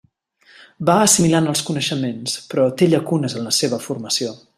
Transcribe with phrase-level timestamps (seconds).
[0.89, 4.35] Va assimilant els coneixements però té llacunes en la seva formació.